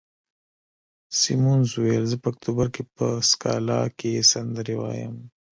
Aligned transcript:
سیمونز 1.19 1.69
وویل: 1.73 2.03
زه 2.11 2.15
په 2.21 2.27
اکتوبر 2.31 2.67
کې 2.75 2.83
په 2.95 3.07
سکالا 3.29 3.81
کې 3.99 4.27
سندرې 4.31 4.75
وایم. 4.79 5.15